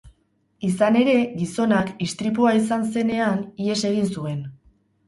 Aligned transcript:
Izan 0.69 0.95
ere, 1.01 1.13
gizonak, 1.41 1.93
istripua 2.07 2.55
izan 2.63 2.89
zenean, 2.97 3.49
ihes 3.67 3.81
egin 3.93 4.15
zuen. 4.19 4.47